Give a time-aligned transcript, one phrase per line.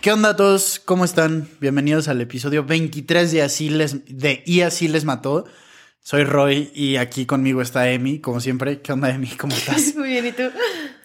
[0.00, 0.80] ¿Qué onda a todos?
[0.80, 1.48] ¿Cómo están?
[1.60, 5.44] Bienvenidos al episodio 23 de Así les, de Y Así les mató.
[6.02, 8.80] Soy Roy y aquí conmigo está Emi, como siempre.
[8.80, 9.28] ¿Qué onda, Emi?
[9.36, 9.94] ¿Cómo estás?
[9.96, 10.44] Muy bien, ¿y tú?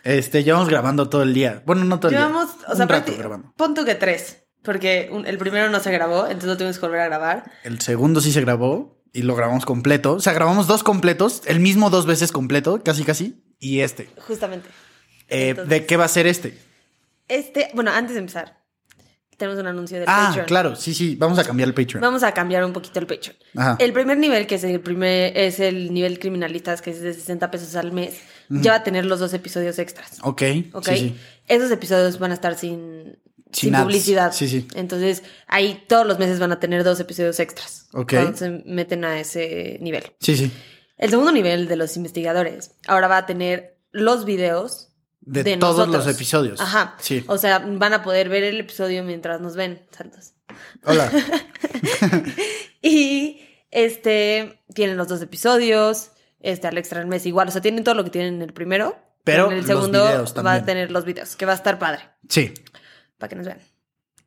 [0.03, 1.61] Este, llevamos grabando todo el día.
[1.65, 2.67] Bueno, no todo el Llevamos, día.
[2.69, 3.53] o sea, un rato grabando.
[3.57, 6.85] pon tú que tres, porque un- el primero no se grabó, entonces lo tuvimos que
[6.85, 7.51] volver a grabar.
[7.63, 10.13] El segundo sí se grabó y lo grabamos completo.
[10.13, 14.09] O sea, grabamos dos completos, el mismo dos veces completo, casi casi, y este.
[14.19, 14.69] Justamente.
[15.27, 16.57] Eh, Entonces- ¿De qué va a ser este?
[17.27, 18.63] Este, bueno, antes de empezar,
[19.37, 20.45] tenemos un anuncio del Ah, Patreon.
[20.47, 21.15] claro, sí, sí.
[21.15, 22.01] Vamos a cambiar el Patreon.
[22.01, 23.35] Vamos a cambiar un poquito el Patreon.
[23.55, 23.75] Ajá.
[23.79, 27.51] El primer nivel, que es el primer, es el nivel criminalistas, que es de 60
[27.51, 30.19] pesos al mes, ya va a tener los dos episodios extras.
[30.21, 30.41] Ok,
[30.73, 30.87] ¿Ok?
[30.89, 31.15] sí, sí.
[31.47, 33.17] Esos episodios van a estar sin,
[33.51, 34.31] Sin publicidad.
[34.33, 34.67] Sí, sí.
[34.75, 37.87] Entonces, ahí todos los meses van a tener dos episodios extras.
[37.93, 38.11] Ok.
[38.13, 40.03] Cuando se meten a ese nivel.
[40.19, 40.51] Sí, sí.
[40.97, 44.89] El segundo nivel de los investigadores ahora va a tener los videos
[45.25, 46.05] De, de, todos nosotros.
[46.05, 46.61] los episodios.
[46.61, 46.95] Ajá.
[46.99, 47.23] Sí.
[47.27, 49.81] O sea, van a poder ver el episodio mientras nos ven.
[49.91, 50.33] Santos.
[50.83, 51.11] Hola.
[52.81, 56.11] Y este tienen los dos episodios.
[56.39, 57.47] Este al extra del mes igual.
[57.47, 58.95] O sea, tienen todo lo que tienen en el primero.
[59.23, 60.03] Pero en el segundo
[60.45, 62.01] va a tener los videos, que va a estar padre.
[62.29, 62.53] Sí.
[63.17, 63.57] Para que nos vean.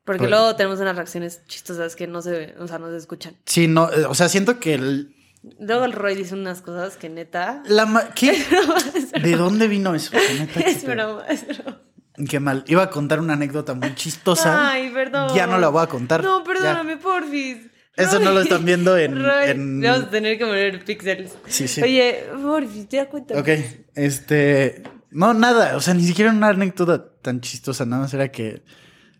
[0.03, 3.37] Porque luego tenemos unas reacciones chistosas que no se, o sea, no se escuchan.
[3.45, 5.15] Sí, no, eh, o sea, siento que el-
[5.59, 7.63] Luego el Roy dice unas cosas que neta.
[7.67, 8.43] la ma- ¿Qué?
[9.23, 10.11] ¿De dónde vino eso?
[10.37, 11.79] Neta, Es broma, es broma.
[12.29, 12.65] Qué mal.
[12.67, 14.71] Iba a contar una anécdota muy chistosa.
[14.71, 15.33] Ay, perdón.
[15.33, 16.21] Ya no la voy a contar.
[16.21, 16.43] No, Ya.
[16.43, 17.57] perdóname, porfis.
[17.95, 21.31] Eso no lo están viendo en- Roy, en- Vamos a tener que poner pixels.
[21.47, 21.81] Sí, sí.
[21.81, 23.39] Oye, porfis, ya cuéntame.
[23.39, 23.47] Ok,
[23.95, 24.83] este.
[25.11, 25.75] No, nada.
[25.77, 27.85] O sea, ni siquiera una anécdota tan chistosa.
[27.85, 28.63] Nada más era que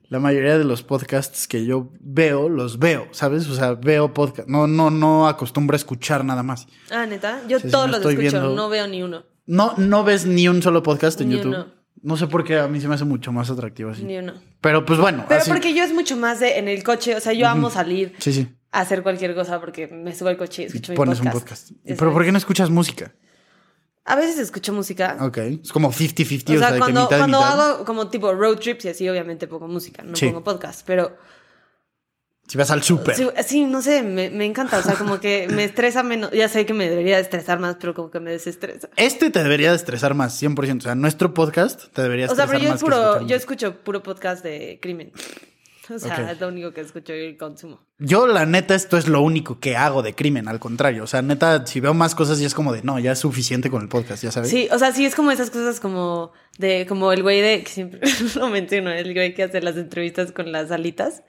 [0.10, 3.48] la mayoría de los podcasts que yo veo, los veo, ¿sabes?
[3.48, 4.48] O sea, veo podcast.
[4.50, 6.68] No, no, no acostumbro a escuchar nada más.
[6.92, 7.42] Ah, neta.
[7.48, 9.24] Yo Sí, sí, todos los escucho, viendo- no veo ni uno.
[9.46, 11.54] No, no ves ni un solo podcast en Ni YouTube.
[11.54, 11.68] uno.
[12.02, 14.04] No sé por qué a mí se me hace mucho más atractivo así.
[14.04, 14.34] Ni uno.
[14.62, 15.50] Pero pues bueno, Pero así.
[15.52, 17.16] porque yo es mucho más de en el coche.
[17.16, 18.48] O sea, yo amo salir Sí, sí.
[18.72, 21.36] a hacer cualquier cosa porque me subo al coche y Y escucho mi pones podcast.
[21.36, 21.72] un podcast.
[22.00, 23.12] Pero ¿por qué no escuchas música?
[24.12, 25.18] A veces escucho música.
[25.22, 25.38] Ok.
[25.38, 27.62] Es como 50-50, O o sea, sea, de cuando, que mitad y cuando mitad.
[27.72, 30.28] hago como tipo road trips y así, obviamente pongo música, no Sí.
[30.28, 30.82] pongo podcast.
[30.86, 31.16] Pero
[32.48, 33.16] Si vas al súper.
[33.16, 34.80] sí, sí, no sé, me, me encanta.
[34.80, 36.32] O sea, como que me estresa menos.
[36.32, 38.90] Ya sé que me debería de estresar más, pero como que me desestresa.
[38.96, 40.78] Este te debería de estresar más, 100%.
[40.80, 43.36] O sea, nuestro podcast te debería O sea, estresar pero yo, es más puro, yo
[43.36, 45.12] escucho puro podcast de crimen.
[45.96, 47.80] O sea, es lo único que escucho y consumo.
[47.98, 51.04] Yo, la neta, esto es lo único que hago de crimen, al contrario.
[51.04, 53.70] O sea, neta, si veo más cosas, ya es como de, no, ya es suficiente
[53.70, 54.50] con el podcast, ya sabes.
[54.50, 57.70] Sí, o sea, sí es como esas cosas como de, como el güey de, que
[57.70, 58.02] siempre
[58.36, 61.24] lo menciono, el güey que hace las entrevistas con las alitas.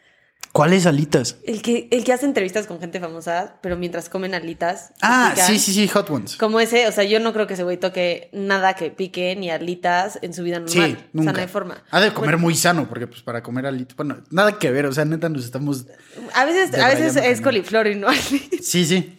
[0.53, 1.37] ¿Cuáles alitas?
[1.47, 4.93] El que, el que hace entrevistas con gente famosa, pero mientras comen alitas.
[5.01, 6.37] Ah, sí, sí, sí, Hot Ones.
[6.37, 9.49] Como ese, o sea, yo no creo que ese güey toque nada que pique ni
[9.51, 10.73] alitas en su vida normal.
[10.73, 11.33] Sí, O sea, nunca.
[11.33, 11.85] no hay forma.
[11.91, 14.87] Ha de comer Bueno, muy sano, porque pues para comer alitas, bueno, nada que ver,
[14.87, 15.87] o sea, neta nos estamos...
[16.35, 18.65] a veces, a veces es coliflor y no alitas.
[18.67, 19.17] Sí, sí,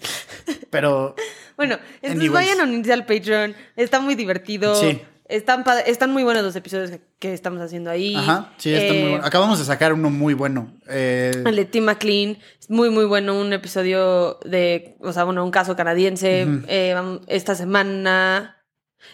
[0.69, 1.16] pero
[1.58, 2.31] Bueno, entonces Anyways.
[2.31, 3.56] vayan a unirse al Patreon.
[3.75, 4.74] Está muy divertido.
[4.74, 5.00] Sí.
[5.31, 8.16] Están, están muy buenos los episodios que, estamos haciendo ahí.
[8.16, 9.25] Ajá, sí, está Eh, muy bueno.
[9.25, 10.74] Acabamos de sacar uno muy bueno.
[10.90, 12.38] Eh, El de Tim McLean,
[12.68, 13.40] muy, muy bueno.
[13.40, 16.46] Un episodio de, o sea, bueno, un caso canadiense.
[16.68, 16.96] Eh,
[17.28, 18.58] esta semana,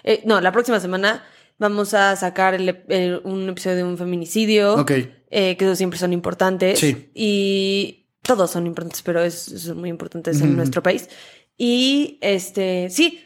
[0.04, 1.24] eh, no, la próxima semana
[1.60, 4.76] vamos a sacar el un episodio de un feminicidio.
[4.76, 4.92] ok,
[5.30, 6.80] eh, que esos siempre son importantes.
[6.80, 7.10] Sí.
[7.14, 11.10] Y todos son importantes, pero es, son muy importantes en nuestro país.
[11.58, 13.24] Y este, sí,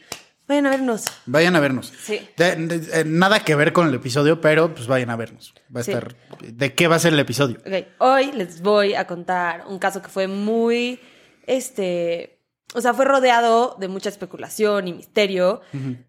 [0.52, 1.04] vayan a vernos.
[1.26, 1.92] vayan a vernos.
[2.02, 2.20] Sí.
[2.36, 5.54] De- de- eh, nada que ver con el episodio, pero pues vayan a vernos.
[5.74, 5.92] Va a Sí.
[5.92, 6.14] estar...
[6.42, 7.58] ¿De qué va a ser el episodio?
[7.98, 11.00] Hoy les voy a contar un caso que fue muy,
[11.46, 12.38] este,
[12.74, 15.60] o sea, fue rodeado de mucha especulación y misterio.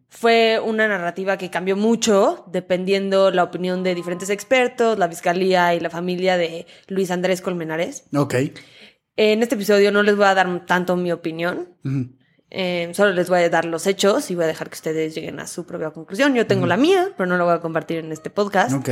[0.09, 5.79] Fue una narrativa que cambió mucho dependiendo la opinión de diferentes expertos, la fiscalía y
[5.79, 8.03] la familia de Luis Andrés Colmenares.
[8.15, 8.35] Ok.
[9.15, 11.75] En este episodio no les voy a dar tanto mi opinión.
[12.55, 15.39] Eh, solo les voy a dar los hechos y voy a dejar que ustedes lleguen
[15.39, 16.35] a su propia conclusión.
[16.35, 18.73] Yo tengo la mía, pero no la voy a compartir en este podcast.
[18.75, 18.89] Ok.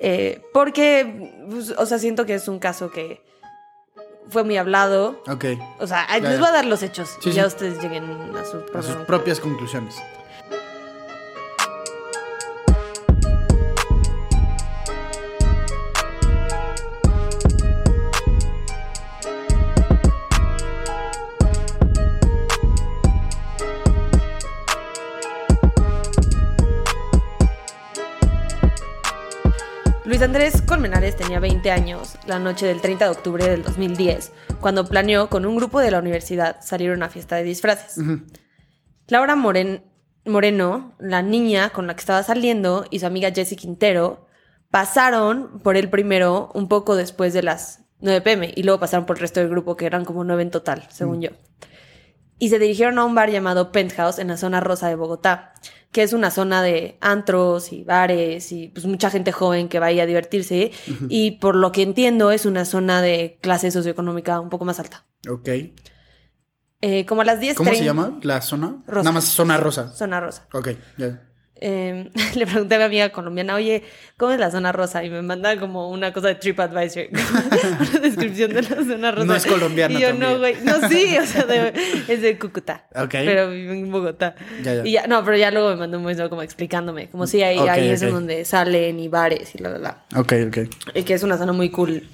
[0.00, 3.20] Eh, porque, pues, o sea, siento que es un caso que
[4.30, 5.22] fue muy hablado.
[5.28, 5.44] Ok.
[5.80, 7.48] O sea, Ya, les voy a dar los hechos Sí, y ya sí.
[7.48, 8.04] ustedes lleguen
[8.36, 9.94] a su A sus propia- propias conclusiones.
[30.28, 34.30] Andrés Colmenares tenía 20 años la noche del 30 de octubre del 2010,
[34.60, 37.96] cuando planeó con un grupo de la universidad salir a una fiesta de disfraces.
[39.06, 39.84] Laura Moren-
[40.26, 44.26] Moreno, la niña con la que estaba saliendo, y su amiga Jessie Quintero,
[44.70, 49.16] Pasaron por el primero un poco después de las 9 pm y luego pasaron por
[49.16, 51.30] el resto del grupo, que eran como 9 en total, según yo.
[52.38, 55.54] Y se dirigieron a un bar llamado Penthouse en la zona rosa de Bogotá,
[55.90, 59.86] que es una zona de antros y bares y pues mucha gente joven que va
[59.86, 60.70] ahí a divertirse.
[61.08, 65.04] Y por lo que entiendo es una zona de clase socioeconómica un poco más alta.
[65.28, 65.48] Ok.
[66.80, 68.82] Eh, como a las 10 ¿Cómo se llama la zona?
[68.86, 69.02] Rosa.
[69.02, 69.92] Nada más zona rosa.
[69.92, 70.46] Zona rosa.
[70.52, 71.27] Ok, ya.
[71.60, 73.82] Eh, le pregunté a mi amiga colombiana, oye,
[74.16, 75.02] ¿cómo es la zona rosa?
[75.04, 77.06] Y me manda como una cosa de TripAdvisor,
[77.90, 79.24] una descripción de la zona rosa.
[79.26, 80.32] No es colombiana Y yo, también.
[80.32, 80.54] no, güey.
[80.62, 81.72] No, sí, o sea, de-
[82.08, 82.86] es de Cúcuta.
[82.94, 83.10] Ok.
[83.10, 84.34] Pero vive en Bogotá.
[84.62, 84.86] Ya, ya.
[84.86, 87.58] Y ya, no, pero ya luego me mandó un mensaje como explicándome, como si ahí,
[87.58, 90.04] Ok, ahí es donde salen y bares y la, la, la.
[90.16, 90.58] Ok, ok.
[90.94, 92.06] Y que es una zona muy cool.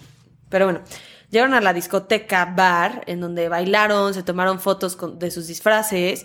[0.49, 0.81] Pero bueno,
[1.31, 6.25] llegaron a la discoteca bar, en donde bailaron, se tomaron fotos con- de sus disfraces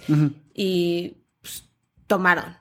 [0.54, 1.63] y pues,
[2.07, 2.59] tomaron.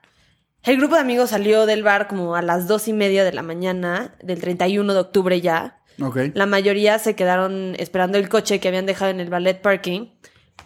[0.64, 3.42] El grupo de amigos salió del bar como a las dos y media de la
[3.42, 5.82] mañana, del 31 de octubre ya.
[6.00, 6.18] Ok.
[6.34, 10.10] La mayoría se quedaron esperando el coche que habían dejado en el ballet parking,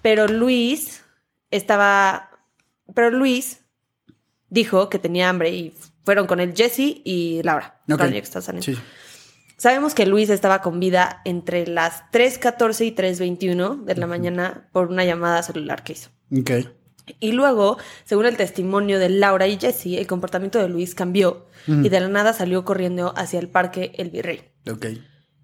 [0.01, 1.05] pero Luis
[1.51, 2.31] estaba...
[2.95, 3.61] Pero Luis
[4.49, 5.75] dijo que tenía hambre y
[6.05, 7.81] fueron con él Jesse y Laura.
[7.87, 8.41] Que está.
[8.41, 8.77] Sí.
[9.57, 14.89] Sabemos que Luis estaba con vida entre las 3.14 y 3.21 de la mañana por
[14.89, 16.11] una llamada celular que hizo.
[17.21, 21.89] Y luego, según el testimonio de Laura y Jesse, el comportamiento de Luis cambió y
[21.89, 24.43] de la nada salió corriendo hacia el parque El Virrey.
[24.71, 24.87] Ok.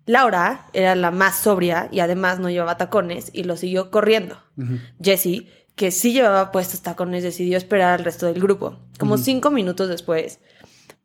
[0.06, 4.38] Laura era la más sobria y además no llevaba tacones y lo siguió corriendo.
[5.02, 5.44] Jesse,
[5.76, 8.78] que sí llevaba puestos tacones, decidió esperar al resto del grupo.
[8.98, 10.40] Como cinco minutos después,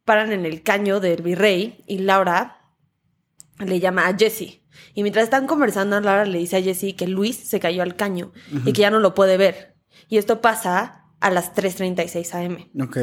[0.05, 2.61] paran en el caño del Virrey y Laura
[3.59, 4.61] le llama a Jesse.
[4.93, 8.31] Y mientras están conversando, Laura le dice a Jesse que Luis se cayó al caño
[8.65, 9.72] y que ya no lo puede ver.
[10.09, 12.69] Y esto pasa a las 3.36 am.
[12.81, 12.97] Ok.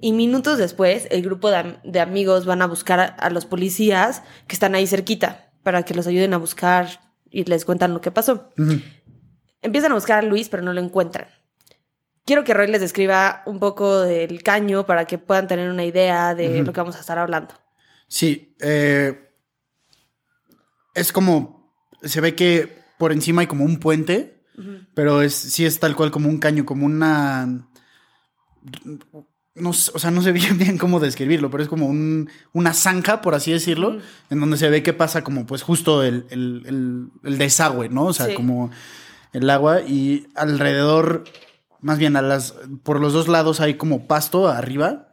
[0.00, 3.46] Y minutos después, el grupo de, am- de amigos van a buscar a, a los
[3.46, 6.88] policías que están ahí cerquita para que los ayuden a buscar
[7.30, 8.50] y les cuentan lo que pasó.
[9.62, 11.28] Empiezan a buscar a Luis, pero no lo encuentran.
[12.24, 16.34] Quiero que Roy les describa un poco del caño para que puedan tener una idea
[16.34, 17.54] de lo que vamos a estar hablando.
[18.08, 18.54] Sí.
[18.60, 19.30] eh,
[20.94, 21.72] es como.
[22.02, 24.35] Se ve que por encima hay como un puente.
[24.94, 27.66] Pero es, sí es tal cual como un caño, como una.
[29.54, 33.20] No, o sea, no sé bien, bien cómo describirlo, pero es como un, una zanja,
[33.22, 33.98] por así decirlo,
[34.30, 38.04] en donde se ve que pasa como pues justo el, el- el- el desagüe, ¿no?
[38.06, 38.34] O sea, Sí.
[38.34, 38.70] como
[39.32, 41.24] el agua y alrededor,
[41.80, 45.08] más bien a las, por los dos lados hay como pasto arriba.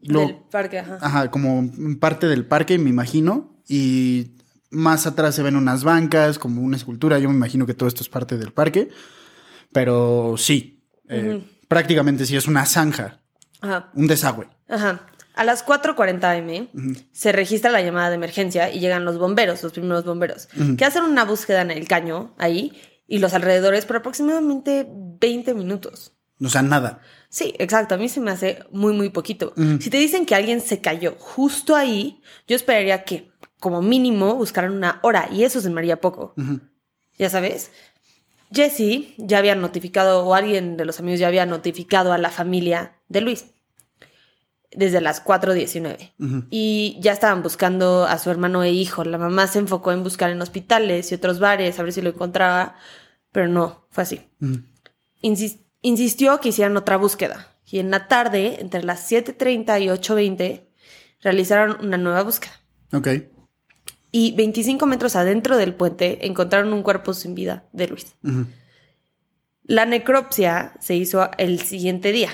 [0.00, 0.98] Lo- Del parque, ajá.
[1.00, 3.62] Ajá, como parte del parque, me imagino.
[3.68, 4.32] Y
[4.70, 7.18] más atrás se ven unas bancas, como una escultura.
[7.18, 8.88] Yo me imagino que todo esto es parte del parque.
[9.72, 13.20] Pero sí, eh, prácticamente sí es una zanja,
[13.60, 13.90] Ajá.
[13.94, 14.48] un desagüe.
[14.68, 15.06] Ajá.
[15.34, 19.72] A las 4.40 am se registra la llamada de emergencia y llegan los bomberos, los
[19.72, 22.72] primeros bomberos, que hacen una búsqueda en el caño ahí
[23.06, 26.12] y los alrededores por aproximadamente 20 minutos.
[26.42, 27.00] O sea, nada.
[27.28, 27.94] Sí, exacto.
[27.94, 29.54] A mí se me hace muy, muy poquito.
[29.78, 33.29] Si te dicen que alguien se cayó justo ahí, yo esperaría que,
[33.60, 36.34] como mínimo, buscaran una hora y eso se me haría poco.
[37.18, 37.70] Ya sabes.
[38.52, 42.96] Jesse ya había notificado, o alguien de los amigos ya había notificado a la familia
[43.08, 43.44] de Luis
[44.72, 46.46] desde las 4.19.
[46.50, 49.04] Y ya estaban buscando a su hermano e hijo.
[49.04, 52.10] La mamá se enfocó en buscar en hospitales y otros bares, a ver si lo
[52.10, 52.76] encontraba,
[53.32, 54.20] pero no, fue así.
[55.22, 57.48] Insis- insistió que hicieran otra búsqueda.
[57.66, 60.62] Y en la tarde, entre las 7.30 y 8.20,
[61.20, 62.52] realizaron una nueva búsqueda.
[62.92, 63.08] Ok.
[64.12, 68.16] Y 25 metros adentro del puente encontraron un cuerpo sin vida de Luis.
[69.62, 72.30] La necropsia se hizo el siguiente día.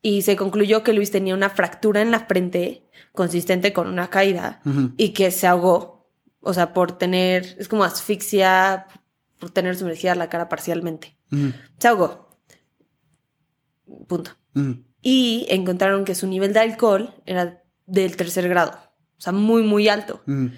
[0.00, 4.62] Y se concluyó que Luis tenía una fractura en la frente consistente con una caída
[4.96, 6.08] y que se ahogó.
[6.40, 8.86] O sea, por tener, es como asfixia,
[9.38, 11.18] por tener sumergida la cara parcialmente.
[11.78, 12.40] Se ahogó.
[14.06, 14.30] Punto.
[15.02, 18.87] Y encontraron que su nivel de alcohol era del tercer grado.
[19.18, 20.20] O sea, muy, muy alto.
[20.26, 20.50] Ujú.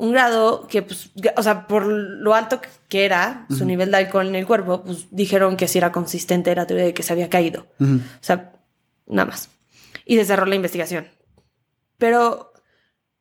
[0.00, 4.28] Un grado que, pues, o sea, por lo alto que era su nivel de alcohol
[4.28, 7.28] en el cuerpo, pues dijeron que si era consistente la teoría de que se había
[7.28, 7.66] caído.
[7.80, 7.96] Ujú.
[7.96, 8.52] O sea,
[9.06, 9.50] nada más.
[10.04, 11.08] Y se cerró la investigación.
[11.98, 12.52] Pero,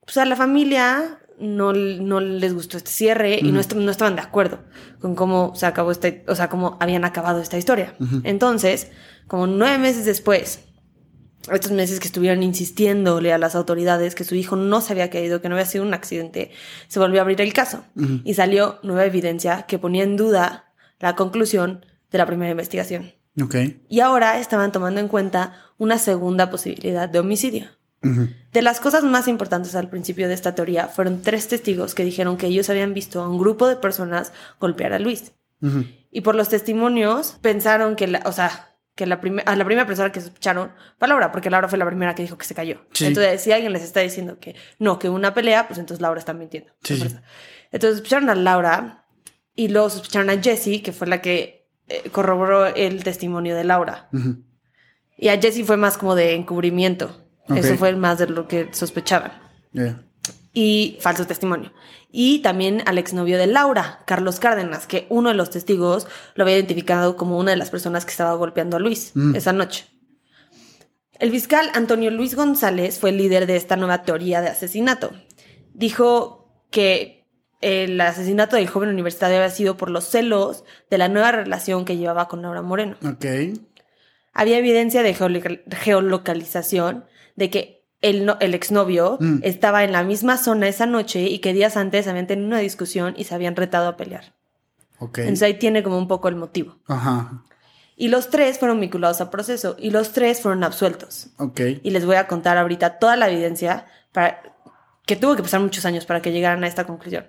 [0.06, 4.15] pues a la familia no, no les gustó este cierre y no, est- no estaban
[4.15, 4.60] de acuerdo
[5.00, 7.96] con cómo se acabó esta, o sea, cómo habían acabado esta historia.
[8.24, 8.91] Entonces,
[9.27, 10.63] como nueve meses después,
[11.56, 15.42] estos meses que estuvieron insistiéndole a las autoridades que su hijo no se había caído,
[15.42, 16.51] que no había sido un accidente,
[16.88, 17.84] se volvió a abrir el caso
[18.24, 23.13] y salió nueva evidencia que ponía en duda la conclusión de la primera investigación.
[23.42, 23.56] Ok.
[23.89, 27.68] Y ahora estaban tomando en cuenta una segunda posibilidad de homicidio.
[28.54, 32.38] De las cosas más importantes al principio de esta teoría fueron tres testigos que dijeron
[32.38, 35.34] que ellos habían visto a un grupo de personas golpear a Luis.
[36.12, 40.12] Y por los testimonios pensaron que, la, o sea, que la a la primera persona
[40.12, 42.82] que sospecharon fue Laura, porque Laura fue la primera que dijo que se cayó.
[43.00, 46.34] Entonces, si alguien les está diciendo que no, que una pelea, pues entonces Laura está
[46.34, 46.72] mintiendo.
[47.72, 49.06] Entonces sospecharon a Laura
[49.56, 54.10] y luego sospecharon a Jessie, que fue la que eh, corroboró el testimonio de Laura.
[55.16, 57.24] Y a Jessie fue más como de encubrimiento.
[57.56, 59.32] Eso fue más de lo que sospechaban.
[60.60, 61.72] Y falso testimonio.
[62.12, 66.56] Y también al exnovio de Laura, Carlos Cárdenas, que uno de los testigos lo había
[66.56, 69.36] identificado como una de las personas que estaba golpeando a Luis mm.
[69.36, 69.86] esa noche.
[71.20, 75.12] El fiscal Antonio Luis González fue el líder de esta nueva teoría de asesinato.
[75.76, 77.28] Dijo que
[77.62, 81.98] el asesinato del joven universitario había sido por los celos de la nueva relación que
[81.98, 82.98] llevaba con Laura Moreno.
[83.08, 83.26] Ok.
[84.34, 85.14] Había evidencia de
[85.70, 89.39] geolocalización de que el, el exnovio mm.
[89.44, 93.13] estaba en la misma zona esa noche y que días antes habían tenido una discusión
[93.18, 94.34] y se habían retado a pelear.
[95.00, 96.77] Entonces ahí tiene como un poco el motivo.
[96.88, 97.44] Ajá.
[97.96, 101.30] Y los tres fueron vinculados a proceso y los tres fueron absueltos.
[101.38, 101.62] Ok.
[101.82, 104.42] Y les voy a contar ahorita toda la evidencia para
[105.06, 107.25] que tuvo que pasar muchos años para que llegaran a esta conclusión.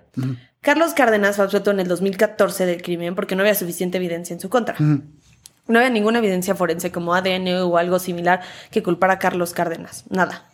[0.61, 4.39] Carlos Cárdenas fue absuelto en el 2014 del crimen porque no había suficiente evidencia en
[4.39, 4.75] su contra.
[4.79, 10.05] No había ninguna evidencia forense como ADN o algo similar que culpara a Carlos Cárdenas.
[10.09, 10.48] Nada.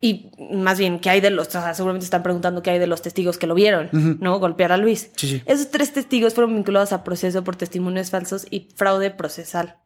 [0.00, 1.48] Y más bien, ¿qué hay de los?
[1.48, 3.88] seguramente están preguntando qué hay de los testigos que lo vieron,
[4.20, 4.38] ¿no?
[4.38, 5.10] Golpear a Luis.
[5.46, 9.78] Esos tres testigos fueron vinculados a proceso por testimonios falsos y fraude procesal.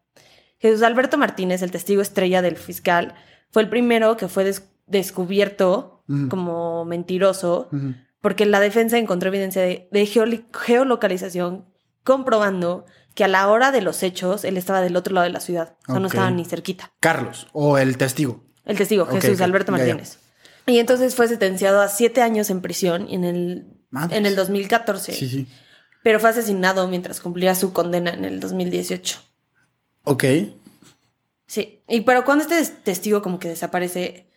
[0.59, 3.15] Jesús Alberto Martínez, el testigo estrella del fiscal,
[3.51, 4.53] fue el primero que fue
[4.87, 7.69] descubierto como mentiroso
[8.21, 11.67] porque la defensa encontró evidencia de geolocalización
[12.03, 15.41] comprobando que a la hora de los hechos él estaba del otro lado de la
[15.41, 15.77] ciudad.
[15.89, 16.93] O sea, no estaba ni cerquita.
[17.01, 18.45] Carlos, o el testigo.
[18.65, 20.19] El testigo, Jesús Alberto Martínez.
[20.67, 23.67] Y entonces fue sentenciado a siete años en prisión en el,
[24.11, 25.13] en el 2014.
[25.13, 25.47] Sí, sí.
[26.03, 29.19] Pero fue asesinado mientras cumplía su condena en el 2018.
[30.05, 30.25] Ok.
[31.47, 31.83] Sí.
[31.89, 34.31] Y pero cuando este testigo como que desaparece,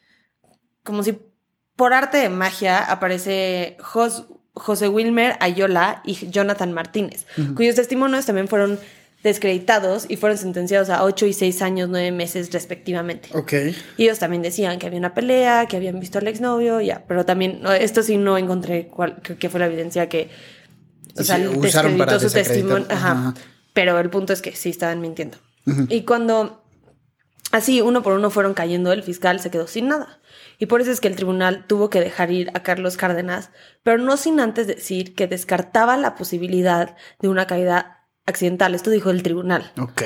[0.83, 1.19] como si
[1.75, 4.25] por arte de magia aparece Jos
[4.55, 7.25] José Wilmer Ayola y Jonathan Martínez,
[7.55, 8.79] cuyos testimonios también fueron
[9.23, 13.29] descreditados y fueron sentenciados a 8 y 6 años, 9 meses respectivamente.
[13.33, 13.53] Ok.
[13.97, 17.25] Y ellos también decían que había una pelea, que habían visto al exnovio, ya, pero
[17.25, 20.29] también, esto sí no encontré cuál, que fue la evidencia que,
[21.17, 22.85] o sea, descreditó su testimonio.
[22.89, 23.33] Ajá.
[23.73, 25.37] Pero el punto es que sí estaban mintiendo.
[25.87, 26.61] Y cuando
[27.51, 30.19] así uno por uno fueron cayendo, el fiscal se quedó sin nada.
[30.59, 33.49] Y por eso es que el tribunal tuvo que dejar ir a Carlos Cárdenas,
[33.81, 38.75] pero no sin antes decir que descartaba la posibilidad de una caída accidental.
[38.75, 39.71] Esto dijo el tribunal.
[39.79, 40.01] Ok.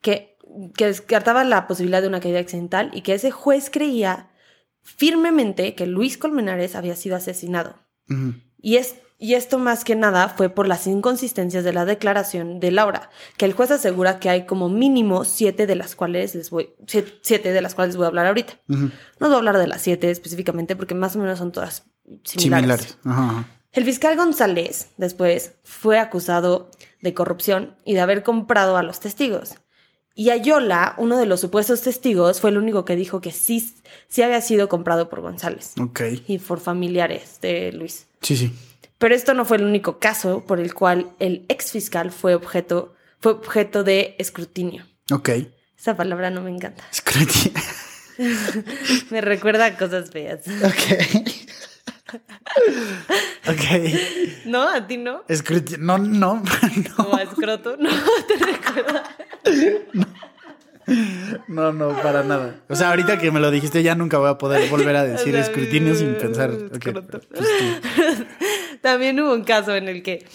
[0.00, 0.36] Que,
[0.76, 4.30] que descartaba la posibilidad de una caída accidental y que ese juez creía
[4.82, 7.76] firmemente que Luis Colmenares había sido asesinado.
[8.60, 12.70] Y es y esto más que nada fue por las inconsistencias de la declaración de
[12.70, 16.70] Laura, que el juez asegura que hay como mínimo siete de las cuales les voy,
[16.86, 18.60] siete de las cuales voy a hablar ahorita.
[18.68, 21.84] No voy a hablar de las siete específicamente porque más o menos son todas
[22.22, 22.96] similares.
[23.72, 26.70] El fiscal González después fue acusado
[27.00, 29.56] de corrupción y de haber comprado a los testigos.
[30.14, 33.72] Y Ayola, uno de los supuestos testigos, fue el único que dijo que sí,
[34.08, 35.74] sí había sido comprado por González.
[35.80, 36.00] Ok.
[36.26, 38.08] Y por familiares de Luis.
[38.22, 38.52] Sí, sí.
[38.98, 42.96] Pero esto no fue el único caso por el cual el ex fiscal fue objeto,
[43.20, 44.84] fue objeto de escrutinio.
[45.12, 45.30] Ok.
[45.78, 46.82] Esa palabra no me encanta.
[46.90, 47.60] Escrutinio.
[49.10, 50.40] me recuerda a cosas feas.
[50.64, 51.37] Ok.
[53.46, 53.64] Ok.
[54.46, 54.68] ¿No?
[54.68, 55.24] ¿A ti no?
[55.78, 56.42] No, no.
[56.98, 57.04] no.
[57.04, 57.76] ¿O a escroto?
[57.76, 57.90] No,
[58.26, 59.02] te recuerda.
[59.92, 60.06] No.
[61.48, 62.60] No, no, para nada.
[62.68, 65.36] O sea, ahorita que me lo dijiste, ya nunca voy a poder volver a decir
[65.36, 66.50] escrutinio sin pensar.
[66.50, 66.94] Okay,
[68.80, 70.26] también hubo un caso en el que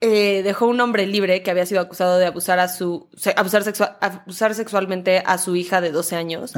[0.00, 3.62] eh, dejó un hombre libre que había sido acusado de abusar a su abusar,
[4.00, 6.54] abusar sexualmente a su hija de 12 años.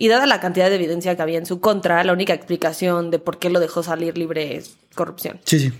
[0.00, 3.18] Y dada la cantidad de evidencia que había en su contra, la única explicación de
[3.18, 5.40] por qué lo dejó salir libre es corrupción.
[5.44, 5.72] Sí, sí.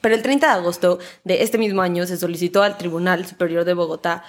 [0.00, 3.74] Pero el 30 de agosto de este mismo año se solicitó al Tribunal Superior de
[3.74, 4.24] Bogotá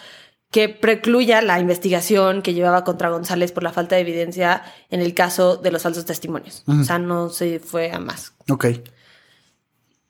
[0.52, 5.16] que precluya la investigación que llevaba contra González por la falta de evidencia en el
[5.16, 6.64] caso de los falsos testimonios.
[6.68, 8.34] O sea, no se fue a más.
[8.50, 8.68] Ok.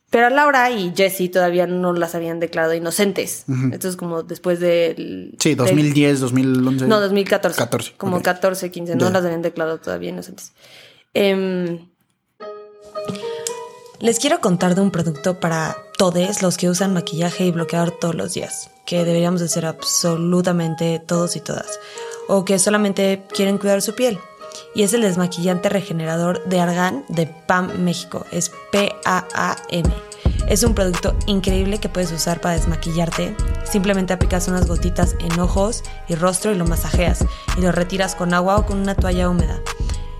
[0.10, 3.44] Pero Laura y Jesse todavía no las habían declarado inocentes.
[3.74, 5.36] Esto es como después del...
[5.40, 6.88] Sí, 2010, 2011.
[6.88, 7.58] No, 2014.
[7.58, 7.94] 14.
[7.98, 8.96] Como 14, 15.
[8.96, 10.54] No las habían declarado todavía inocentes.
[11.14, 11.90] Em,
[14.00, 18.16] les quiero contar de un producto para todos los que usan maquillaje y bloqueador todos
[18.16, 21.80] los días, que deberíamos de ser absolutamente todos y todas.
[22.30, 24.20] o que solamente quieren cuidar su piel.
[24.76, 28.26] Y es el desmaquillante regenerador de Argan de PAM México.
[28.32, 29.90] Es P-A-A-M.
[30.48, 33.36] Es un producto increíble que puedes usar para desmaquillarte.
[33.66, 37.26] Simplemente aplicas unas gotitas en ojos y rostro y lo masajeas
[37.58, 39.62] y lo retiras con agua o con una toalla húmeda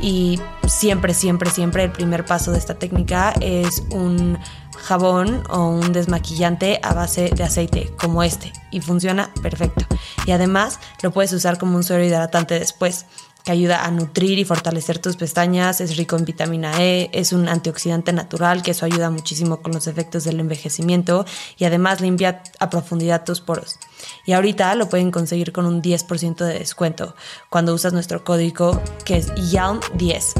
[0.00, 4.38] Y siempre, siempre, siempre el primer paso de esta técnica es un
[4.76, 9.86] jabón o un desmaquillante a base de aceite como este y funciona perfecto.
[10.26, 13.06] Y además lo puedes usar como un suero hidratante después
[13.46, 17.48] que ayuda a nutrir y fortalecer tus pestañas, es rico en vitamina E, es un
[17.48, 21.24] antioxidante natural, que eso ayuda muchísimo con los efectos del envejecimiento
[21.56, 23.78] y además limpia a profundidad tus poros.
[24.24, 27.14] Y ahorita lo pueden conseguir con un 10% de descuento
[27.50, 30.32] cuando usas nuestro código que es YALM10.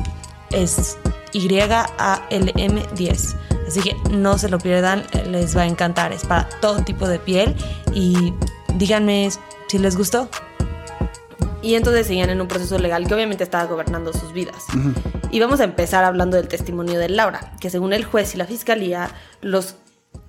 [0.51, 0.99] Es
[1.33, 3.37] Y-A-L-M 10.
[3.67, 6.13] Así que no se lo pierdan, les va a encantar.
[6.13, 7.55] Es para todo tipo de piel
[7.93, 8.33] y
[8.75, 9.31] díganme
[9.69, 10.29] si les gustó.
[11.63, 14.65] Y entonces seguían en un proceso legal que obviamente estaba gobernando sus vidas.
[15.33, 18.47] Y vamos a empezar hablando del testimonio de Laura, que según el juez y la
[18.47, 19.11] fiscalía,
[19.41, 19.75] los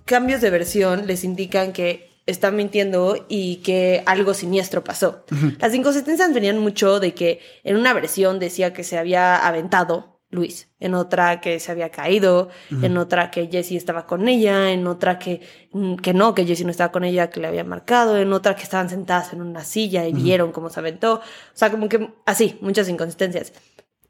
[0.06, 5.26] cambios de versión les indican que están mintiendo y que algo siniestro pasó.
[5.60, 10.70] Las inconsistencias venían mucho de que en una versión decía que se había aventado Luis,
[10.82, 12.50] en otra que se había caído,
[12.82, 15.40] en otra que Jessie estaba con ella, en otra que,
[15.72, 18.54] mm, que no, que Jessie no estaba con ella, que le había marcado, en otra
[18.54, 21.16] que estaban sentadas en una silla y vieron cómo se aventó.
[21.16, 21.22] O
[21.54, 23.54] sea, como que así, muchas inconsistencias.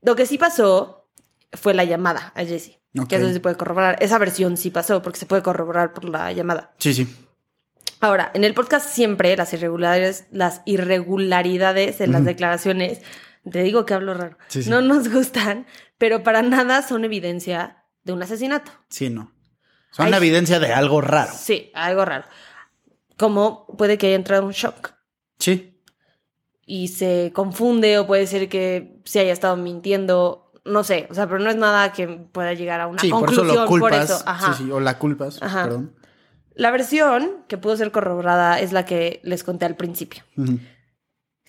[0.01, 1.07] Lo que sí pasó
[1.53, 2.79] fue la llamada a Jessie.
[3.07, 3.97] Que eso se puede corroborar.
[3.99, 6.73] Esa versión sí pasó porque se puede corroborar por la llamada.
[6.79, 7.07] Sí, sí.
[7.99, 13.01] Ahora, en el podcast siempre las irregularidades, las irregularidades en las declaraciones
[13.51, 15.65] te digo que hablo raro, no nos gustan,
[15.97, 18.71] pero para nada son evidencia de un asesinato.
[18.89, 19.31] Sí, no.
[19.91, 21.31] Son evidencia de algo raro.
[21.35, 22.25] Sí, algo raro.
[23.17, 24.93] Como puede que haya entrado un shock.
[25.39, 25.81] Sí.
[26.65, 31.27] Y se confunde o puede ser que se haya estado mintiendo, no sé, o sea,
[31.27, 33.47] pero no es nada que pueda llegar a una sí, conclusión.
[33.47, 34.25] Por eso lo culpas.
[34.57, 35.95] Sí, sí, o la culpas, perdón.
[36.57, 40.23] La versión que pudo ser corroborada es la que les conté al principio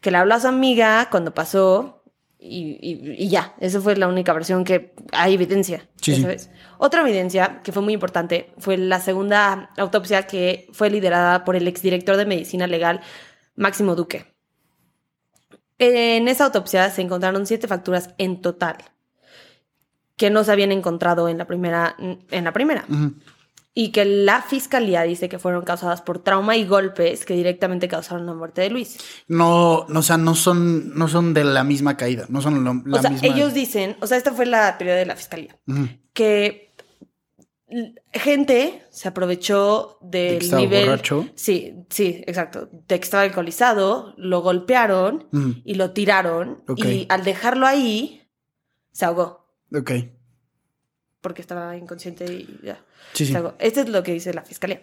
[0.00, 2.02] que le habló a su amiga cuando pasó
[2.40, 5.88] y, ya, esa fue la única versión que hay evidencia.
[6.00, 6.24] Sí,
[6.78, 11.66] Otra evidencia que fue muy importante fue la segunda autopsia que fue liderada por el
[11.66, 13.00] exdirector de medicina legal
[13.56, 14.32] Máximo Duque.
[15.78, 18.76] En esa autopsia se encontraron siete facturas en total
[20.16, 21.96] que no se habían encontrado en la primera.
[21.98, 22.84] En la primera
[23.80, 28.26] y que la fiscalía dice que fueron causadas por trauma y golpes que directamente causaron
[28.26, 28.98] la muerte de Luis.
[29.28, 33.00] No, o sea, no son, no son de la misma caída, no son la o
[33.00, 33.28] sea, misma.
[33.28, 35.56] Ellos dicen, o sea, esta fue la teoría de la fiscalía,
[36.12, 36.74] que
[38.12, 40.86] gente se aprovechó del ¿De nivel.
[40.86, 41.28] Borracho?
[41.36, 42.68] Sí, sí, exacto.
[42.72, 45.28] De que estaba alcoholizado, lo golpearon
[45.64, 46.64] y lo tiraron.
[46.74, 48.28] Y al dejarlo ahí,
[48.90, 49.46] se ahogó.
[49.72, 49.92] Ok
[51.28, 52.80] porque estaba inconsciente y ya.
[53.12, 54.80] Sí, Esto es lo que dice la fiscalía.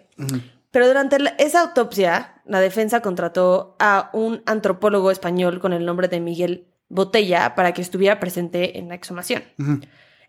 [0.70, 6.20] Pero durante esa autopsia, la defensa contrató a un antropólogo español con el nombre de
[6.20, 9.42] Miguel Botella para que estuviera presente en la exhumación.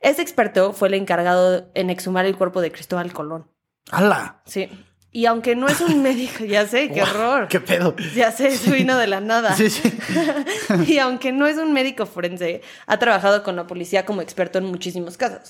[0.01, 3.45] Ese experto fue el encargado en exhumar el cuerpo de Cristóbal Colón.
[3.91, 4.41] ¡Hala!
[4.45, 4.69] Sí.
[5.11, 7.47] Y aunque no es un médico, ya sé, qué horror.
[7.47, 7.95] ¡Qué pedo!
[8.15, 9.55] Ya sé, eso vino de la nada.
[9.55, 9.91] Sí, sí.
[10.87, 14.65] y aunque no es un médico forense, ha trabajado con la policía como experto en
[14.65, 15.49] muchísimos casos.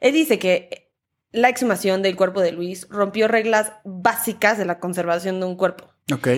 [0.00, 0.90] Él dice que
[1.32, 5.92] la exhumación del cuerpo de Luis rompió reglas básicas de la conservación de un cuerpo.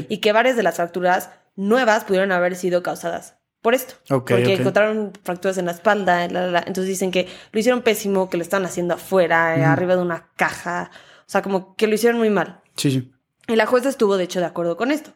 [0.08, 3.94] Y que varias de las fracturas nuevas pudieron haber sido causadas por esto.
[4.08, 6.24] porque encontraron fracturas en la espalda.
[6.24, 10.30] Entonces dicen que lo hicieron pésimo, que lo estaban haciendo afuera, eh, arriba de una
[10.36, 10.90] caja.
[11.20, 12.60] O sea, como que lo hicieron muy mal.
[12.76, 13.12] Sí, sí.
[13.48, 15.12] Y la jueza estuvo, de hecho, de acuerdo con esto.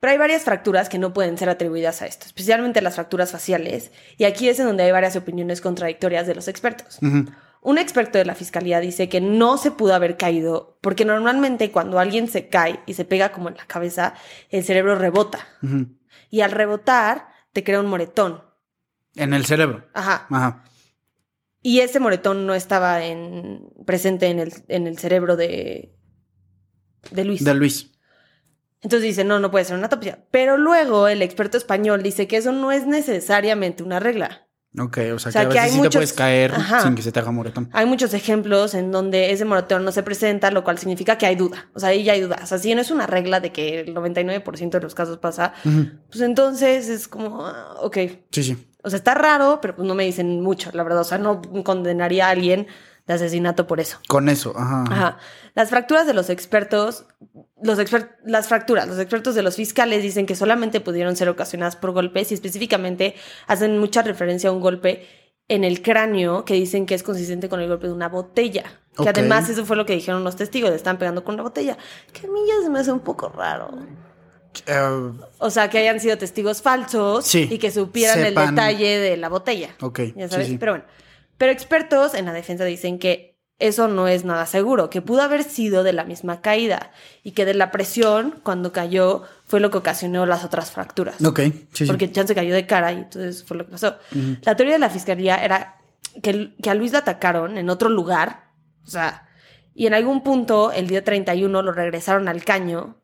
[0.00, 3.90] Pero hay varias fracturas que no pueden ser atribuidas a esto, especialmente las fracturas faciales.
[4.18, 6.98] Y aquí es en donde hay varias opiniones contradictorias de los expertos.
[7.64, 11.98] Un experto de la fiscalía dice que no se pudo haber caído porque normalmente cuando
[11.98, 14.12] alguien se cae y se pega como en la cabeza,
[14.50, 15.38] el cerebro rebota.
[16.28, 18.44] Y al rebotar te crea un moretón.
[19.16, 19.88] En el cerebro.
[19.94, 20.26] Ajá.
[20.28, 20.64] Ajá.
[21.62, 25.96] Y ese moretón no estaba en, presente en el, en el cerebro de,
[27.12, 27.42] de Luis.
[27.42, 27.92] De Luis.
[28.82, 30.26] Entonces dice, no, no puede ser una autopsia.
[30.30, 34.43] Pero luego el experto español dice que eso no es necesariamente una regla.
[34.76, 36.52] Ok, o sea, O sea, que a que veces hay sí muchos- te puedes caer
[36.52, 36.80] Ajá.
[36.82, 37.68] sin que se te haga moretón.
[37.72, 41.36] Hay muchos ejemplos en donde ese moretón no se presenta, lo cual significa que hay
[41.36, 41.68] duda.
[41.74, 42.40] O sea, ahí ya hay duda.
[42.42, 45.52] O sea, si no es una regla de que el 99% de los casos pasa,
[46.10, 47.98] pues entonces es como, ah, ok.
[48.32, 48.66] Sí, sí.
[48.82, 51.00] O sea, está raro, pero pues no me dicen mucho, la verdad.
[51.00, 52.66] O sea, no condenaría a alguien
[53.06, 53.98] de asesinato por eso.
[54.08, 54.84] Con eso, ajá.
[54.90, 55.18] Ajá.
[55.54, 57.04] Las fracturas de los expertos,
[57.62, 61.76] los exper- las fracturas, los expertos de los fiscales dicen que solamente pudieron ser ocasionadas
[61.76, 63.14] por golpes y específicamente
[63.46, 65.06] hacen mucha referencia a un golpe
[65.48, 68.64] en el cráneo que dicen que es consistente con el golpe de una botella.
[68.96, 69.08] Que Ok.
[69.08, 71.76] además eso fue lo que dijeron los testigos, le están pegando con una botella.
[72.14, 73.70] Que a mí ya se me hace un poco raro.
[74.66, 77.48] Eh, O sea, que hayan sido testigos falsos Sí.
[77.50, 79.74] y que supieran Sepan- el detalle de la botella.
[79.80, 79.98] ok.
[80.16, 80.58] Ya sí, sabes, sí.
[80.58, 80.84] pero bueno.
[81.38, 85.44] Pero expertos en la defensa dicen que eso no es nada seguro, que pudo haber
[85.44, 86.90] sido de la misma caída
[87.22, 91.24] y que de la presión cuando cayó fue lo que ocasionó las otras fracturas.
[91.24, 91.86] Ok, sí, sí.
[91.86, 93.96] Porque Chance cayó de cara y entonces fue lo que pasó.
[94.42, 95.78] La teoría de la fiscalía era
[96.22, 98.50] que, que a Luis le atacaron en otro lugar,
[98.84, 99.28] o sea,
[99.74, 102.96] y en algún punto, el día 31, lo regresaron al caño.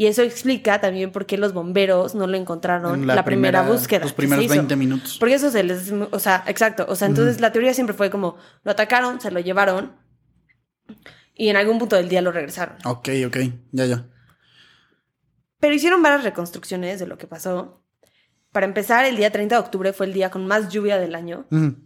[0.00, 4.00] Y eso explica también por qué los bomberos no lo encontraron En la, primera, búsqueda.
[4.00, 4.54] Los primeros se hizo.
[4.54, 5.18] 20 minutos.
[5.20, 5.92] Porque eso se les.
[5.92, 6.86] O sea, exacto.
[6.88, 9.92] O sea, entonces la teoría siempre fue como: lo atacaron, se lo llevaron
[11.34, 12.78] y en algún punto del día lo regresaron.
[12.86, 13.36] Ok, ok.
[13.72, 14.06] Ya, ya.
[15.58, 17.84] Pero hicieron varias reconstrucciones de lo que pasó.
[18.52, 21.44] Para empezar, el día 30 de octubre fue el día con más lluvia del año
[21.50, 21.76] Ujú.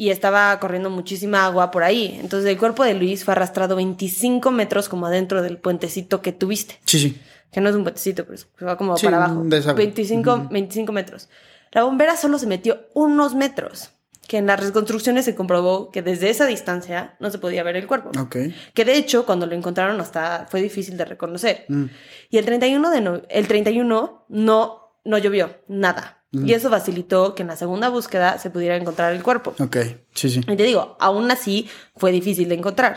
[0.00, 2.16] Y estaba corriendo muchísima agua por ahí.
[2.22, 6.78] Entonces el cuerpo de Luis fue arrastrado 25 metros como adentro del puentecito que tuviste.
[6.86, 7.20] Sí, sí.
[7.50, 9.40] Que no es un puentecito, pero va como Sí, para abajo.
[9.40, 9.84] un desagüe.
[9.84, 11.28] 25, 25 metros.
[11.72, 13.90] La bombera solo se metió unos metros.
[14.28, 17.86] Que en las reconstrucciones se comprobó que desde esa distancia no se podía ver el
[17.86, 18.10] cuerpo.
[18.20, 18.36] Ok.
[18.74, 21.64] Que de hecho, cuando lo encontraron, hasta fue difícil de reconocer.
[21.68, 21.84] Mm.
[22.28, 26.17] Y el 31, de no- el 31 no, no llovió nada.
[26.30, 29.54] Y eso facilitó que en la segunda búsqueda se pudiera encontrar el cuerpo.
[29.58, 29.78] Ok,
[30.12, 30.40] sí, sí.
[30.40, 32.94] Y te digo, aún así fue difícil de encontrar.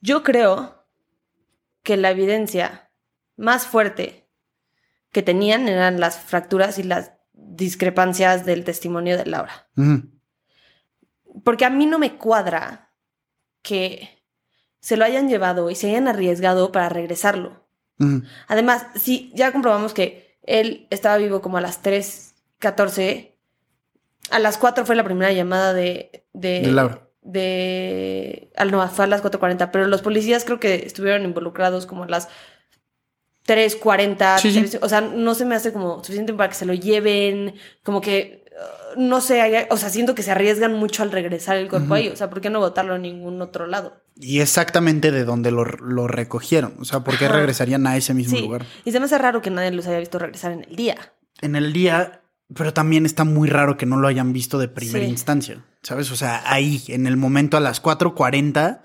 [0.00, 0.86] Yo creo
[1.82, 2.90] que la evidencia
[3.36, 4.30] más fuerte
[5.12, 9.68] que tenían eran las fracturas y las discrepancias del testimonio de Laura.
[11.44, 12.94] Porque a mí no me cuadra
[13.62, 14.24] que
[14.80, 17.68] se lo hayan llevado y se hayan arriesgado para regresarlo.
[18.46, 23.32] Además, sí, ya comprobamos que él estaba vivo como a las 3.14.
[24.30, 26.24] A las 4 fue la primera llamada de...
[26.32, 27.02] De, De Laura.
[27.20, 28.50] De...
[28.56, 32.08] ah, no, fue a las 4.40, pero los policías creo que estuvieron involucrados como a
[32.08, 32.28] las
[33.46, 34.38] 3.40.
[34.38, 34.78] Sí, sí.
[34.80, 38.47] O sea, no se me hace como suficiente para que se lo lleven, como que...
[38.96, 42.08] uh, No sé, o sea, siento que se arriesgan mucho al regresar el cuerpo ahí.
[42.08, 43.96] O sea, ¿por qué no botarlo a ningún otro lado?
[44.20, 46.74] Y exactamente de donde lo, lo recogieron.
[46.80, 47.36] O sea, ¿por qué Ajá.
[47.36, 48.66] regresarían a ese mismo Sí, lugar?
[48.84, 50.96] y se me hace raro que nadie los haya visto regresar en el día.
[51.40, 52.22] En el día,
[52.54, 55.10] pero también está muy raro que no lo hayan visto de primera Sí.
[55.10, 55.64] instancia.
[55.82, 56.10] ¿Sabes?
[56.10, 58.82] O sea, ahí, en el momento a las 4.40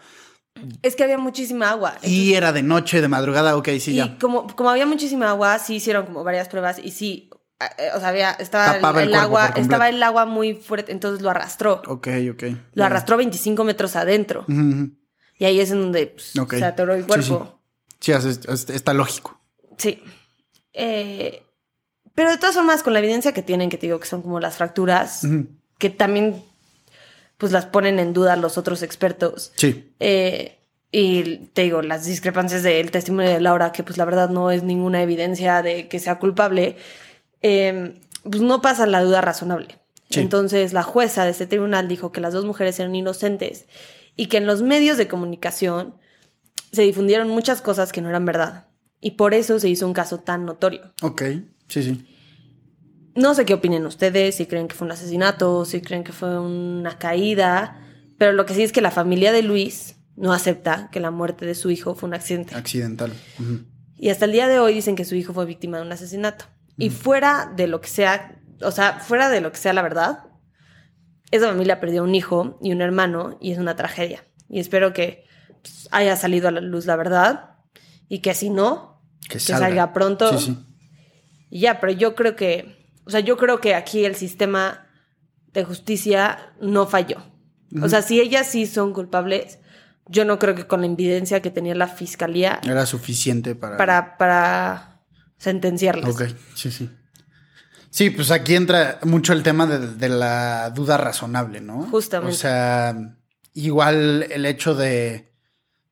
[0.83, 1.95] Es que había muchísima agua.
[2.03, 4.17] y era de noche, de madrugada, ok, sí, y ya.
[4.19, 7.31] como, como había muchísima agua, sí hicieron como varias pruebas y sí,
[7.95, 10.91] o sea, había, estaba el, Tapaba el el cuerpo agua, estaba el agua muy fuerte,
[10.91, 11.82] entonces lo arrastró.
[11.88, 12.43] Ok, ok.
[12.73, 14.45] Lo arrastró 25 metros adentro.
[15.39, 16.56] Y ahí es en donde pues, Ok.
[16.56, 17.60] se atoró el Sí, cuerpo.
[17.99, 19.39] Sí, es- es- está lógico.
[19.78, 20.02] Sí.
[20.73, 21.43] Eh,
[22.15, 24.39] pero de todas formas, con la evidencia que tienen, que te digo que son como
[24.39, 25.21] las fracturas,
[25.80, 26.43] que también
[27.38, 29.52] pues las ponen en duda los otros expertos.
[29.56, 29.91] Sí.
[29.99, 30.60] Eh,
[30.91, 34.62] y te digo, las discrepancias del testimonio de Laura, que pues la verdad no es
[34.63, 36.78] ninguna evidencia de que sea culpable,
[37.43, 39.79] eh, pues no pasa la duda razonable.
[40.10, 40.21] Sí.
[40.21, 43.67] Entonces la jueza de este tribunal dijo que las dos mujeres eran inocentes
[44.15, 45.95] y que en los medios de comunicación
[46.71, 48.67] se difundieron muchas cosas que no eran verdad.
[48.99, 50.93] Y por eso se hizo un caso tan notorio.
[51.01, 51.23] Ok.
[51.67, 52.08] Sí, sí.
[53.15, 56.39] No sé qué opinen ustedes, si creen que fue un asesinato, si creen que fue
[56.39, 57.79] una caída,
[58.17, 61.45] pero lo que sí es que la familia de Luis no acepta que la muerte
[61.45, 62.56] de su hijo fue un accidente.
[62.56, 63.12] Accidental.
[63.97, 66.45] Y hasta el día de hoy dicen que su hijo fue víctima de un asesinato.
[66.77, 70.25] Y fuera de lo que sea, o sea, fuera de lo que sea la verdad,
[71.31, 74.23] esa familia perdió un hijo y un hermano y es una tragedia.
[74.49, 75.25] Y espero que
[75.62, 77.55] pues, haya salido a la luz la verdad
[78.07, 79.67] y que si no, Que que salga.
[79.67, 80.38] salga pronto.
[80.38, 80.65] Sí, sí.
[81.49, 84.88] Y ya, pero yo creo que, o sea, yo creo que aquí el sistema
[85.53, 87.17] de justicia no falló.
[87.81, 89.59] O sea, si ellas sí son culpables,
[90.07, 93.77] yo no creo que con la evidencia que tenía la fiscalía Era suficiente para.
[93.77, 94.92] para, para
[95.43, 96.10] sentenciarlas.
[96.15, 96.23] Ok,
[96.56, 96.89] sí, sí.
[97.89, 101.84] Sí, pues aquí entra mucho el tema de, de la duda razonable, ¿no?
[101.84, 102.34] Justamente.
[102.34, 102.95] O sea,
[103.53, 105.32] igual el hecho de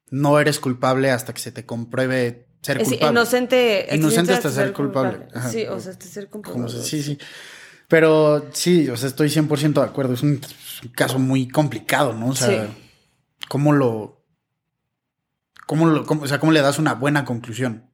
[0.10, 3.12] no eres culpable hasta que se te compruebe ser Es culpable.
[3.12, 3.88] inocente.
[3.92, 5.28] Inocente hasta hasta ser culpable.
[5.36, 5.50] Ajá.
[5.50, 6.70] Sí, o sea, hasta ser culpable.
[6.70, 7.18] sí, sí.
[7.88, 10.14] Pero sí, o sea, estoy 100% de acuerdo.
[10.14, 12.30] Es un, es un caso muy complicado, ¿no?
[12.30, 12.72] O sea, Sí.
[13.50, 14.24] ¿cómo lo.
[15.68, 16.06] ¿Cómo lo.
[16.06, 17.90] cómo- o sea, ¿cómo le das una buena conclusión?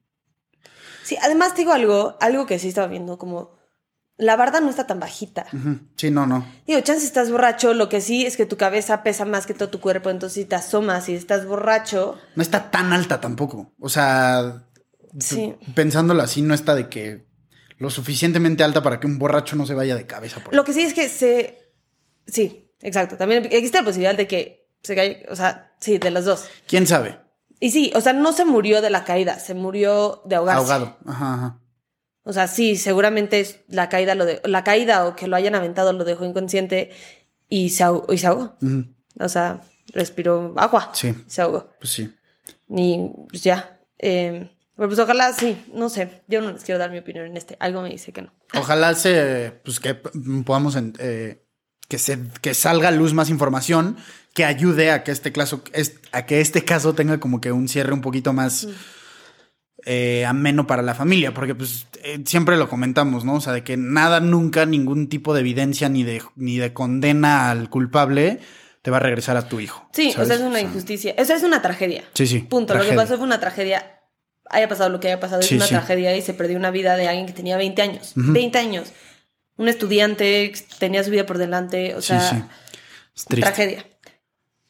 [1.08, 3.56] Sí, además te digo algo, algo que sí estaba viendo, como
[4.18, 5.46] la barda no está tan bajita.
[5.96, 6.44] Sí, no, no.
[6.66, 9.54] Digo, chance si estás borracho, lo que sí es que tu cabeza pesa más que
[9.54, 13.72] todo tu cuerpo, entonces si te asomas y estás borracho, No está tan alta tampoco.
[13.80, 14.66] O sea,
[15.18, 15.54] Sí.
[15.74, 17.26] pensándolo así, no está de que
[17.78, 20.40] lo suficientemente alta para que un borracho no se vaya de cabeza.
[20.44, 21.72] Por lo que sí es que se...
[22.26, 23.16] Sí, exacto.
[23.16, 26.50] También existe la posibilidad de que se caiga, o sea, sí, de las dos.
[26.66, 27.18] ¿Quién sabe?
[27.60, 30.60] Y sí, o sea, no se murió de la caída, se murió de ahogarse.
[30.60, 30.96] Ahogado.
[31.06, 31.60] Ajá, ajá.
[32.22, 35.92] O sea, sí, seguramente la caída lo de, la caída o que lo hayan aventado
[35.92, 36.90] lo dejó inconsciente
[37.48, 38.12] y se ahogó.
[38.12, 38.56] Y se ahogó.
[38.62, 38.84] Ujú.
[39.18, 40.90] O sea, respiró agua.
[40.92, 41.70] Sí, Se ahogó.
[41.80, 42.14] pues sí.
[42.68, 43.80] Y pues ya.
[43.98, 46.22] Eh, pero pues ojalá, sí, no sé.
[46.28, 47.56] Yo no les quiero dar mi opinión en este.
[47.60, 48.32] Algo me dice que no.
[48.54, 51.44] Ojalá se, pues que podamos, en- eh,
[51.88, 53.96] que se, que salga a luz más información
[54.34, 55.62] que ayude a que este caso,
[56.12, 58.68] a que este caso tenga como que un cierre un poquito más
[59.84, 63.34] eh, ameno para la familia, porque pues eh, siempre lo comentamos, ¿no?
[63.34, 67.50] O sea, de que nada, nunca, ningún tipo de evidencia ni de, ni de condena
[67.50, 68.40] al culpable
[68.82, 69.88] te va a regresar a tu hijo.
[69.92, 70.26] Sí, ¿sabes?
[70.26, 71.14] o sea, es una O sea, injusticia.
[71.16, 72.04] Es una tragedia.
[72.14, 72.40] Sí, sí.
[72.40, 72.74] Punto.
[72.74, 74.00] Lo que pasó fue una tragedia.
[74.50, 75.74] Haya pasado lo que haya pasado, Sí, es una sí.
[75.74, 78.12] tragedia y se perdió una vida de alguien que tenía 20 años.
[78.14, 78.88] 20 años.
[79.58, 81.94] Un estudiante tenía su vida por delante.
[81.94, 82.42] O Sí, sea, sí.
[83.14, 83.42] Es triste.
[83.42, 83.84] tragedia.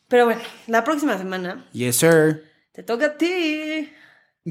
[0.08, 2.44] Pero bueno, la próxima semana Yes, sir.
[2.72, 3.92] te toca a ti.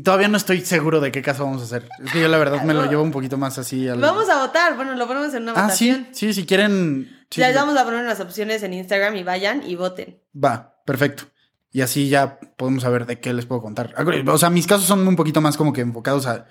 [0.04, 1.90] Todavía no estoy seguro de qué caso vamos a hacer.
[2.06, 4.00] Es que yo la verdad me lo llevo un poquito más así al...
[4.00, 4.76] Vamos a votar.
[4.76, 6.08] Bueno, lo ponemos en una Ah, sí, votación.
[6.14, 7.26] sí, si quieren...
[7.32, 7.56] sí, Les sí.
[7.56, 10.22] vamos a poner las opciones en Instagram y vayan y voten.
[10.36, 11.24] Va, perfecto.
[11.72, 13.96] Y así ya podemos saber de qué les puedo contar.
[14.28, 16.46] O sea, mis casos son un poquito más como que enfocados a...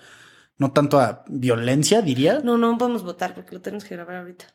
[0.58, 2.40] No tanto a violencia, diría.
[2.42, 4.46] No, no podemos votar porque lo tenemos que grabar ahorita.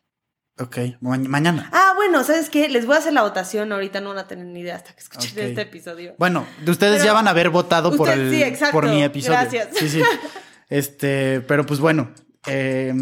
[0.58, 1.70] Ok, ma- mañana.
[1.72, 2.68] Ah, bueno, ¿sabes qué?
[2.68, 5.00] Les voy a hacer la votación ahorita, no van a tener ni idea hasta que
[5.00, 6.14] escuchen este episodio.
[6.18, 8.72] Bueno, de ustedes Pero- ya van a haber votado por el sí, exacto.
[8.72, 9.38] por mi episodio.
[9.38, 9.68] Gracias.
[9.76, 10.02] Sí, sí.
[10.68, 12.12] Este, pero pues bueno,
[12.46, 12.94] eh,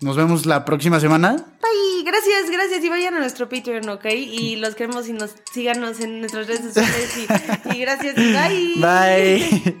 [0.00, 1.32] nos vemos la próxima semana.
[1.36, 2.82] Bye, gracias, gracias.
[2.82, 4.06] Y vayan a nuestro Patreon, ¿ok?
[4.14, 7.14] Y los queremos y nos síganos en nuestras redes sociales.
[7.18, 8.14] Y, y gracias.
[8.16, 8.74] Bye.
[8.78, 9.80] Bye.